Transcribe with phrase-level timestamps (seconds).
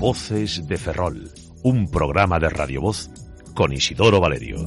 [0.00, 1.30] Voces de Ferrol,
[1.62, 3.10] un programa de Radio Voz
[3.54, 4.64] con Isidoro Valerio.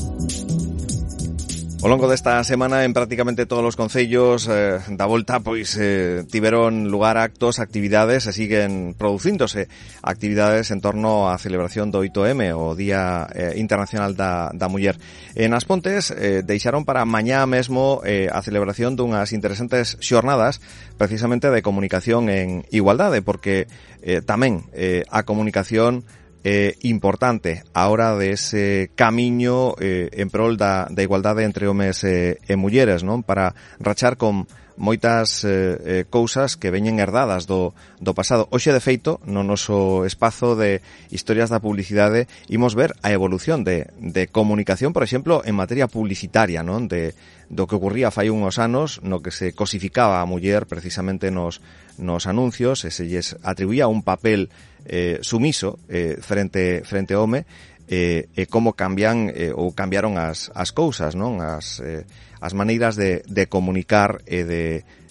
[1.84, 6.88] O longo desta semana en prácticamente todos os concellos eh, da volta pois eh, tiveron
[6.88, 9.68] lugar actos, actividades e siguen producíndose
[10.00, 14.96] actividades en torno á celebración do 8M, o Día eh, Internacional da, da Muller.
[15.36, 20.64] En As Pontes eh, deixaron para mañá mesmo eh, a celebración dunhas interesantes xornadas
[20.96, 23.68] precisamente de comunicación en igualdade, porque
[24.00, 26.08] eh, tamén eh, a comunicación
[26.44, 32.04] eh, importante a hora de ese camiño eh, en prol da, da igualdade entre homes
[32.04, 33.24] eh, e mulleres, non?
[33.24, 38.50] Para rachar con moitas eh, eh, cousas que veñen herdadas do, do pasado.
[38.50, 40.82] Hoxe, de feito, no noso espazo de
[41.14, 46.66] historias da publicidade, imos ver a evolución de, de comunicación, por exemplo, en materia publicitaria,
[46.66, 46.90] non?
[46.90, 47.14] De,
[47.54, 51.62] do que ocurría fai unhos anos, no que se cosificaba a muller precisamente nos,
[52.02, 54.50] nos anuncios, e se lles atribuía un papel
[54.86, 57.46] eh, sumiso eh, frente, frente ao home,
[57.88, 61.44] eh, e como cambian eh, ou cambiaron as, as cousas, non?
[61.44, 62.08] As, eh,
[62.40, 64.64] as maneiras de, de comunicar e de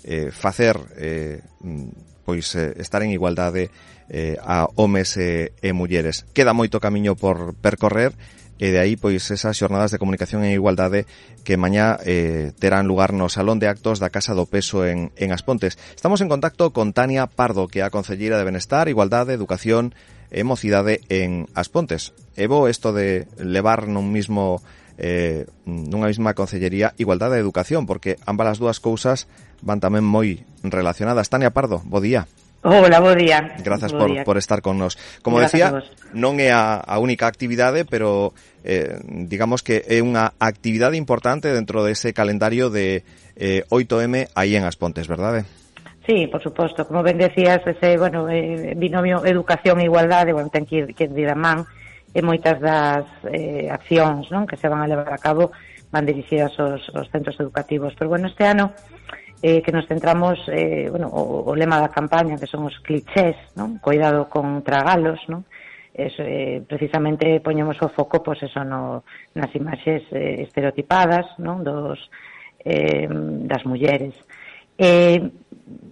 [0.05, 3.71] eh, facer eh, mm, pois eh, estar en igualdade
[4.09, 6.25] eh, a homes e, e mulleres.
[6.33, 8.13] Queda moito camiño por percorrer
[8.63, 11.09] e de aí pois esas xornadas de comunicación en igualdade
[11.43, 15.35] que mañá eh, terán lugar no Salón de Actos da Casa do Peso en, en
[15.35, 15.81] Aspontes.
[15.97, 19.97] Estamos en contacto con Tania Pardo, que é a Concelleira de Benestar, Igualdade, Educación
[20.33, 22.17] e mocidade en As Pontes.
[22.33, 24.65] E bo isto de levar nun mismo
[24.97, 29.29] eh, nunha mesma concellería Igualdade e Educación, porque ambas as dúas cousas
[29.61, 31.29] van tamén moi relacionadas.
[31.29, 32.25] Tania Pardo, bo día.
[32.65, 33.59] Hola, bo día.
[33.61, 34.25] Grazas bo por, día.
[34.25, 34.97] por estar con nos.
[35.21, 38.33] Como Gracias decía, non é a, a única actividade, pero
[38.65, 43.05] eh, digamos que é unha actividade importante dentro dese calendario de
[43.37, 45.45] eh, 8M aí en As Pontes, verdade?
[46.07, 50.67] Sí, por suposto, como ben decías, ese, bueno, eh, binomio educación e igualdade, bueno, ten
[50.67, 51.63] que ir, que ir a man,
[52.13, 55.51] e moitas das eh, accións non que se van a levar a cabo
[55.93, 57.95] van dirixidas aos, aos centros educativos.
[57.97, 58.73] Pero bueno, este ano
[59.41, 63.37] eh, que nos centramos, eh, bueno, o, o lema da campaña, que son os clichés,
[63.57, 63.81] non?
[63.81, 65.49] cuidado con tragalos, non?
[65.93, 69.05] Es, eh, precisamente poñemos o foco pois eso no,
[69.37, 71.65] nas imaxes eh, estereotipadas non?
[71.65, 71.97] dos
[72.65, 73.09] eh,
[73.49, 74.17] das mulleres.
[74.77, 75.21] Eh,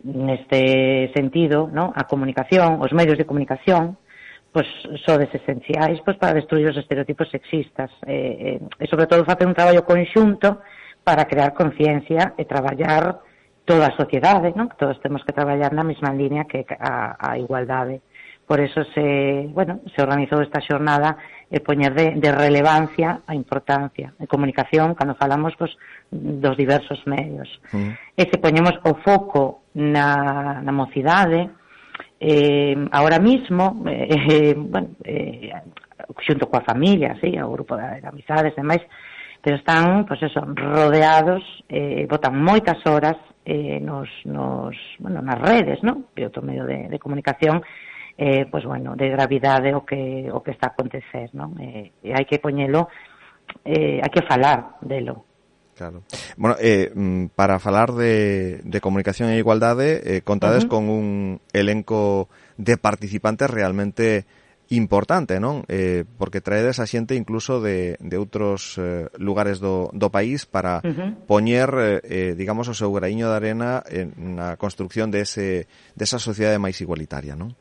[0.05, 1.95] neste sentido, non?
[1.95, 3.97] a comunicación, os medios de comunicación,
[4.51, 4.67] pois
[5.07, 9.55] sodes esenciais pois para destruir os estereotipos sexistas eh, eh, e sobre todo facer un
[9.55, 10.67] traballo conxunto
[11.07, 13.23] para crear conciencia e traballar
[13.65, 14.67] toda a sociedade, non?
[14.75, 18.03] Todos temos que traballar na mesma línea que a, a igualdade.
[18.50, 21.15] Por eso se, bueno, se organizou esta xornada
[21.47, 25.71] e eh, poñer de, de relevancia a importancia de comunicación cando falamos pues,
[26.11, 27.47] dos diversos medios.
[27.71, 27.94] Mm.
[28.19, 31.47] E se poñemos o foco na, na mocidade,
[32.19, 35.55] eh, ahora mismo, eh, eh bueno, eh,
[36.19, 38.83] xunto coa familia, sí, o grupo de, de amizades e máis,
[39.39, 43.15] pero están, pois pues eso, rodeados, eh, botan moitas horas
[43.47, 46.10] eh, nos, nos, bueno, nas redes, ¿no?
[46.19, 47.62] E outro medio de, de comunicación,
[48.21, 51.57] eh, pues bueno, de gravidade o que, o que está a acontecer, non?
[51.57, 52.93] Eh, e hai que poñelo,
[53.65, 55.25] eh, hai que falar delo.
[55.73, 56.05] Claro.
[56.37, 60.73] Bueno, eh, mm, para falar de, de comunicación e igualdade, eh, contades uh -huh.
[60.77, 62.29] con un elenco
[62.61, 64.29] de participantes realmente
[64.69, 65.65] importante, non?
[65.73, 70.85] Eh, porque traedes a xente incluso de, de outros eh, lugares do, do país para
[70.85, 71.11] uh -huh.
[71.25, 75.65] poñer, eh, eh, digamos, o seu graiño de arena en na construcción dese,
[75.97, 77.57] de esa sociedade máis igualitaria, non?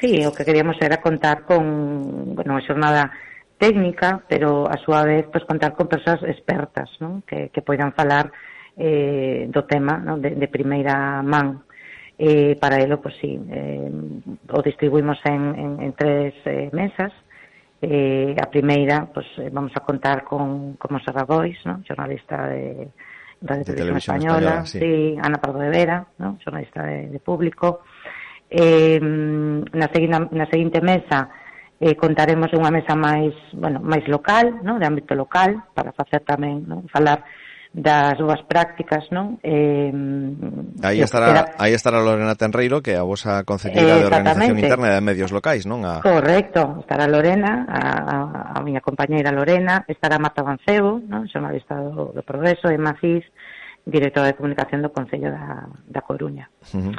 [0.00, 3.12] Sí, o que queríamos era contar con, bueno, unha xornada
[3.60, 7.20] técnica, pero a súa vez pues, contar con persoas expertas ¿no?
[7.28, 8.32] que, que poidan falar
[8.80, 10.16] eh, do tema ¿no?
[10.16, 11.60] de, de primeira man.
[12.16, 13.92] Eh, para elo, pues sí, eh,
[14.52, 17.12] o distribuimos en, en, en tres eh, mesas.
[17.80, 21.80] Eh, a primeira, pues eh, vamos a contar con, con Monserrat Bois, ¿no?
[21.88, 22.88] jornalista de,
[23.40, 24.78] Radio de Televisión Española, española sí.
[24.80, 25.16] sí.
[25.20, 26.36] Ana Pardo de Vera, ¿no?
[26.44, 27.80] jornalista de, de público,
[28.50, 31.30] eh, na, seguinte, na seguinte mesa
[31.80, 34.76] eh, contaremos unha mesa máis, bueno, máis local, non?
[34.76, 36.84] de ámbito local, para facer tamén, non?
[36.92, 37.24] falar
[37.70, 39.38] das boas prácticas, non?
[39.46, 39.94] Eh,
[40.82, 41.42] aí estará, era...
[41.54, 45.64] aí estará Lorena Tenreiro, que é a vosa concelleira de Organización Interna de Medios Locais,
[45.64, 45.86] non?
[45.86, 46.02] A...
[46.02, 48.16] Correcto, estará Lorena, a, a,
[48.52, 51.30] a miña compañeira Lorena, estará Marta Bancebo, non?
[51.30, 53.22] Xornalista do, do Progreso, e Macís,
[53.86, 56.50] directora de comunicación do Concello da, da Coruña.
[56.74, 56.94] Uh -huh.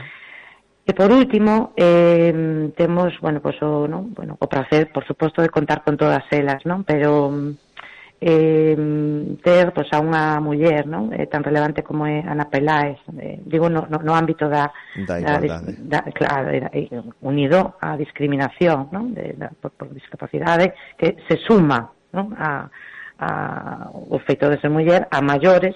[0.91, 4.11] E por último, eh, temos, bueno, pues, o, non?
[4.11, 6.83] Bueno, o prazer, por suposto, de contar con todas elas, non?
[6.83, 7.31] Pero
[8.19, 8.75] eh,
[9.39, 11.15] ter pois, pues, a unha muller non?
[11.15, 14.67] Eh, tan relevante como é Ana Peláez eh, digo no, no, no ámbito da,
[15.07, 15.79] da, igualdade.
[15.79, 16.69] da, da claro, da,
[17.23, 19.15] unido á discriminación non?
[19.15, 22.35] De, da, por, por discapacidade que se suma non?
[22.37, 22.69] A,
[23.17, 23.29] a,
[23.89, 25.73] o feito de ser muller a maiores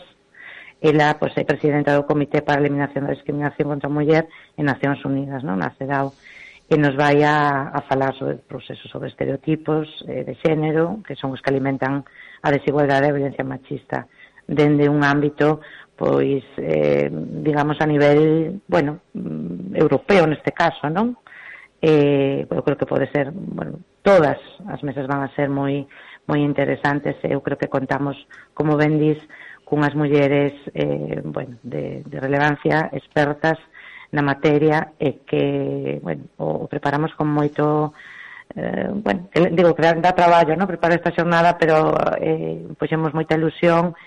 [0.81, 4.27] Ela pois, é presidenta do Comité para a Eliminación da Discriminación contra a Muller
[4.59, 5.59] en Nacións Unidas, non?
[5.59, 6.13] na CEDAW,
[6.67, 11.31] que nos vai a, a falar sobre procesos sobre estereotipos eh, de xénero, que son
[11.31, 12.03] os que alimentan
[12.43, 14.05] a desigualdade e a violencia machista
[14.45, 15.61] dende un ámbito
[15.97, 21.17] pois eh, digamos a nivel bueno mm, europeo neste caso non
[21.81, 24.37] eh, eu creo que pode ser bueno, todas
[24.69, 25.85] as mesas van a ser moi
[26.25, 27.13] moi interesantes.
[27.21, 28.17] Eh, eu creo que contamos
[28.53, 29.21] como ben dis
[29.65, 33.57] cunhas mulleres eh, bueno, de, de relevancia, expertas
[34.13, 37.91] na materia e que bueno, o, o preparamos con moito
[38.55, 40.69] eh, bueno, digo, que dá traballo no?
[40.69, 41.91] preparar esta xornada, pero
[42.21, 43.97] eh, puxemos moita ilusión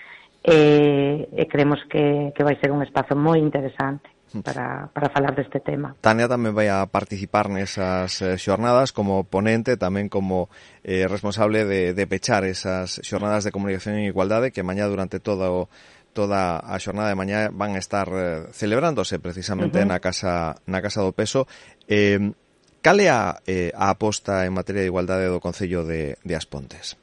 [0.41, 4.07] e, e creemos que, que vai ser un espazo moi interesante
[4.43, 5.95] para, para falar deste tema.
[6.01, 10.47] Tania tamén vai a participar nesas eh, xornadas como ponente, tamén como
[10.85, 15.67] eh, responsable de, de pechar esas xornadas de comunicación e igualdade que mañá durante todo
[15.67, 15.71] o
[16.13, 19.91] toda a xornada de mañá van a estar eh, celebrándose precisamente uh -huh.
[19.93, 21.45] na casa na casa do peso.
[21.87, 22.33] Eh,
[22.81, 26.97] cal é a, eh, a aposta en materia de igualdade do Concello de, de Aspontes?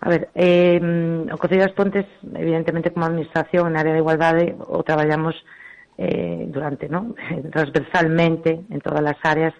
[0.00, 0.80] A ver, eh,
[1.28, 5.36] o Concello de Aspontes, evidentemente, como administración en área de igualdade, o traballamos
[6.00, 7.14] eh, durante ¿no?
[7.52, 9.54] transversalmente en todas as áreas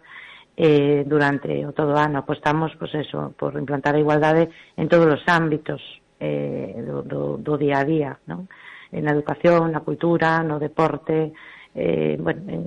[0.56, 5.20] eh, durante o todo o ano apostamos pues, eso, por implantar a igualdade en todos
[5.20, 5.84] os ámbitos
[6.16, 8.48] eh, do, do, do día a día non?
[8.90, 11.30] na educación, na cultura, no deporte
[11.76, 12.64] eh, bueno, en,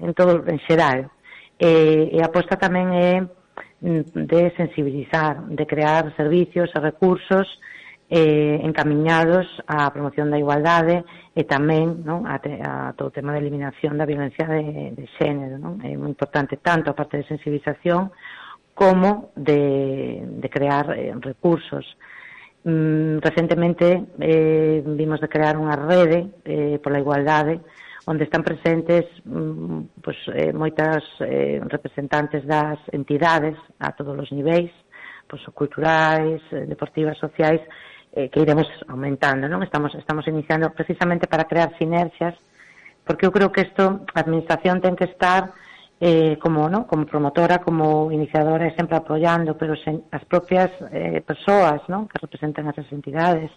[0.00, 1.10] en todo en xeral
[1.58, 3.18] eh, e a aposta tamén é
[3.82, 7.50] mm, de sensibilizar, de crear servicios e recursos
[8.14, 11.02] eh, encamiñados á promoción da igualdade
[11.34, 15.04] e tamén non, a, te, a todo o tema da eliminación da violencia de, de
[15.18, 15.58] xénero.
[15.58, 15.82] Non?
[15.82, 18.14] É moi importante tanto a parte de sensibilización
[18.70, 21.82] como de, de crear eh, recursos.
[22.62, 27.58] Mm, recentemente eh, vimos de crear unha rede eh, pola igualdade
[28.06, 34.70] onde están presentes mm, pues, eh, moitas eh, representantes das entidades a todos os niveis,
[35.26, 37.60] pues, culturais, eh, deportivas, sociais,
[38.14, 39.66] eh, que iremos aumentando, non?
[39.66, 42.38] Estamos estamos iniciando precisamente para crear sinerxias,
[43.02, 45.50] porque eu creo que isto a administración ten que estar
[46.00, 46.86] eh, como, ¿no?
[46.86, 52.06] como promotora, como iniciadora, sempre apoiando, pero sen, as propias eh, persoas ¿no?
[52.06, 53.50] que representan esas entidades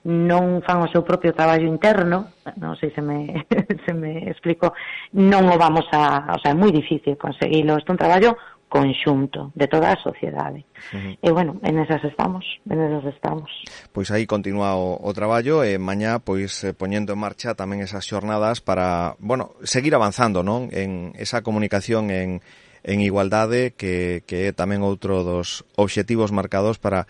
[0.00, 3.44] non fan o seu propio traballo interno, non sei se me,
[3.84, 4.72] se me explico,
[5.12, 6.32] non o vamos a...
[6.32, 7.76] O sea, é moi difícil conseguilo.
[7.76, 8.30] Isto é un traballo
[8.70, 10.64] conxunto de toda a sociedade.
[10.94, 11.18] Uh -huh.
[11.20, 13.50] E bueno, en esas estamos, en esas estamos.
[13.90, 18.06] Pois aí continúa o, o traballo e mañá pois eh, poñendo en marcha tamén esas
[18.06, 22.40] xornadas para, bueno, seguir avanzando, non, en esa comunicación en
[22.80, 27.04] en igualdade que que é tamén outro dos obxectivos marcados para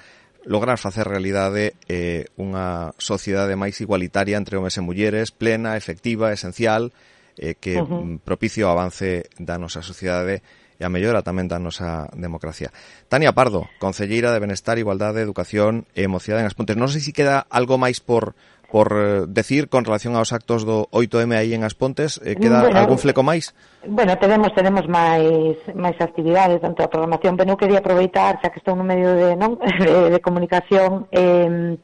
[0.48, 6.96] lograr facer realidade eh, unha sociedade máis igualitaria entre homes e mulleres, plena, efectiva, esencial,
[7.36, 8.18] eh, que uh -huh.
[8.24, 10.40] propicio o avance da nosa sociedade
[10.81, 12.72] e a mellora tamén da nosa democracia.
[13.13, 16.81] Tania Pardo, Concelleira de Benestar, Igualdade, Educación e Mocidade en As Pontes.
[16.81, 18.32] Non sei se queda algo máis por
[18.70, 22.63] por eh, decir con relación aos actos do 8M aí en As Pontes, eh, queda
[22.63, 23.53] bueno, algún fleco máis?
[23.84, 28.63] Bueno, tenemos tenemos máis máis actividades tanto a programación, pero eu quería aproveitar, xa que
[28.63, 31.77] estou no medio de non de, de comunicación, eh,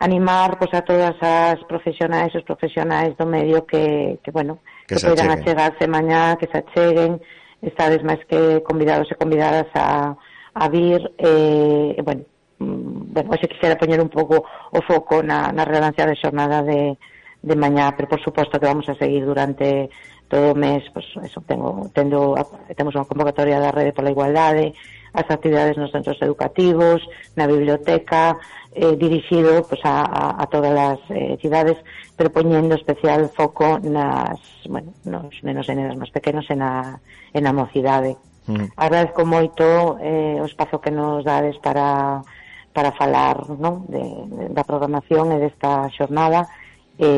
[0.00, 5.02] animar pois a todas as profesionais, os profesionais do medio que que bueno, que, que
[5.02, 5.58] poidan acheguen.
[5.58, 7.20] achegarse mañá, que se acheguen,
[7.62, 10.16] estades máis que convidados e convidadas a,
[10.54, 12.24] a vir e, e bueno,
[12.58, 16.96] mm, bueno, hoxe quixera poñer un pouco o foco na, na relevancia da xornada de,
[17.42, 19.90] de mañá, pero por suposto que vamos a seguir durante
[20.28, 22.38] todo o mes, pues, eso, tengo, tendo,
[22.78, 24.72] temos unha convocatoria da Rede pola Igualdade,
[25.12, 27.02] as actividades nos centros educativos,
[27.34, 28.38] na biblioteca,
[28.74, 31.78] eh, dirixido pues, a, a, a todas as eh, cidades,
[32.16, 34.38] pero poñendo especial foco nas,
[34.68, 37.02] bueno, nos nenos e nenas máis pequenos e na,
[37.34, 38.14] e na mocidade.
[38.46, 38.70] Mm.
[38.76, 42.22] Agradezco moito eh, o espazo que nos dades para
[42.70, 43.82] para falar non?
[43.90, 46.46] De, de, da programación e desta xornada
[46.94, 47.10] e,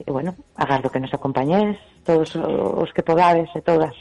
[0.00, 3.94] eh, e bueno, agardo que nos acompañes todos os que podades e todas.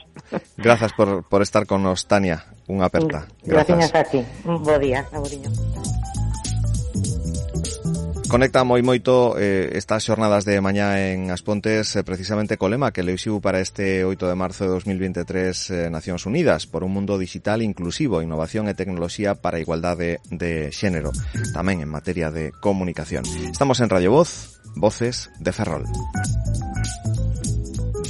[0.58, 3.30] Grazas por, por estar con nos, Tania, unha aperta.
[3.46, 3.48] Grazas.
[3.48, 4.22] Graciñas a ti.
[4.46, 5.50] Un bo día, Saboriño.
[8.32, 12.96] Conecta moi moito eh, estas xornadas de mañá en As Pontes eh, precisamente co lema
[12.96, 17.20] que leixiu para este 8 de marzo de 2023 eh, Nacións Unidas por un mundo
[17.20, 21.12] digital inclusivo, innovación e tecnoloxía para a igualdade de xénero,
[21.52, 23.28] tamén en materia de comunicación.
[23.52, 25.84] Estamos en Radio Voz, Voces de Ferrol.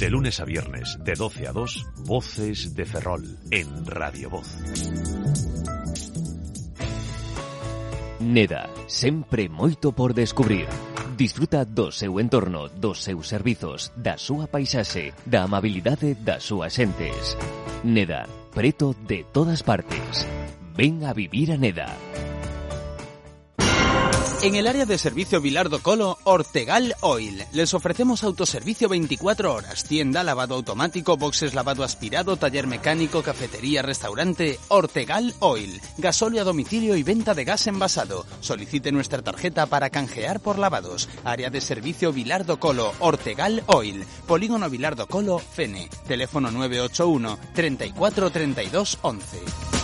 [0.02, 4.48] De lunes a viernes, de 12 a 2, Voces de Ferrol, en Radio Voz.
[8.18, 10.66] Neda, sempre moito por descubrir.
[11.16, 17.38] Disfruta do seu entorno, dos seus servizos, da súa paisaxe, da amabilidade das súas xentes.
[17.86, 20.26] Neda, preto de todas partes.
[20.74, 21.94] Ven a vivir a Neda.
[24.42, 27.44] En el área de servicio Vilardo Colo, Ortegal Oil.
[27.52, 34.58] Les ofrecemos autoservicio 24 horas, tienda, lavado automático, boxes lavado aspirado, taller mecánico, cafetería, restaurante.
[34.66, 35.80] Ortegal Oil.
[35.96, 38.26] Gasóleo a domicilio y venta de gas envasado.
[38.40, 41.08] Solicite nuestra tarjeta para canjear por lavados.
[41.22, 44.04] Área de servicio Vilardo Colo, Ortegal Oil.
[44.26, 45.88] Polígono Vilardo Colo, Fene.
[46.08, 49.81] Teléfono 981 34 32 11.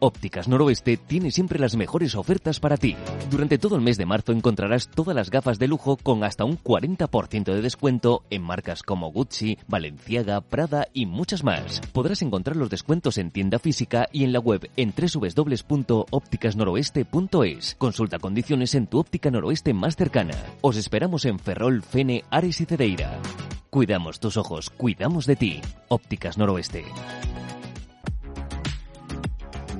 [0.00, 2.96] Ópticas Noroeste tiene siempre las mejores ofertas para ti.
[3.30, 6.58] Durante todo el mes de marzo encontrarás todas las gafas de lujo con hasta un
[6.58, 11.80] 40% de descuento en marcas como Gucci, Balenciaga, Prada y muchas más.
[11.92, 17.74] Podrás encontrar los descuentos en tienda física y en la web en www.ópticasnoroeste.es.
[17.76, 20.34] Consulta condiciones en tu óptica noroeste más cercana.
[20.60, 23.18] Os esperamos en Ferrol, Fene, Ares y Cedeira.
[23.70, 25.60] Cuidamos tus ojos, cuidamos de ti.
[25.88, 26.84] Ópticas Noroeste.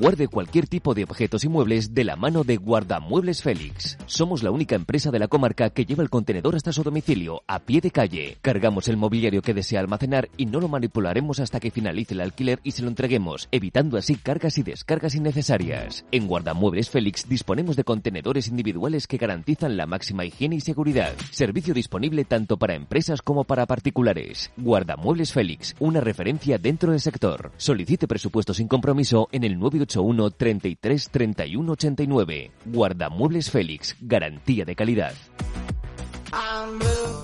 [0.00, 3.99] Guarde cualquier tipo de objetos y muebles de la mano de Guardamuebles Félix.
[4.07, 7.59] Somos la única empresa de la comarca que lleva el contenedor hasta su domicilio, a
[7.59, 8.37] pie de calle.
[8.40, 12.61] Cargamos el mobiliario que desea almacenar y no lo manipularemos hasta que finalice el alquiler
[12.62, 16.05] y se lo entreguemos, evitando así cargas y descargas innecesarias.
[16.12, 21.12] En Guardamuebles Félix disponemos de contenedores individuales que garantizan la máxima higiene y seguridad.
[21.33, 24.52] Servicio disponible tanto para empresas como para particulares.
[24.59, 27.50] Guardamuebles Félix, una referencia dentro del sector.
[27.57, 32.50] Solicite presupuesto sin compromiso en el 9 981 33 31 89.
[32.66, 35.14] Guardamuebles Félix, garantía de calidad.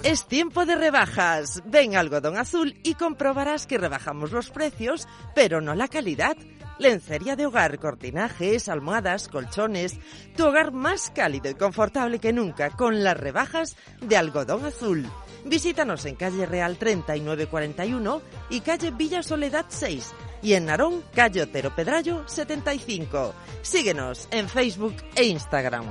[0.03, 1.63] Es tiempo de rebajas.
[1.67, 6.37] Ven a Algodón Azul y comprobarás que rebajamos los precios, pero no la calidad.
[6.79, 9.99] Lencería de hogar, cortinajes, almohadas, colchones.
[10.37, 15.07] Tu hogar más cálido y confortable que nunca con las rebajas de Algodón Azul.
[15.45, 21.75] Visítanos en calle Real 3941 y calle Villa Soledad 6 y en Narón, calle Otero
[21.75, 23.35] Pedrallo 75.
[23.63, 25.87] Síguenos en Facebook e Instagram.